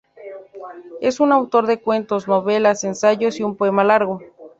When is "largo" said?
3.83-4.19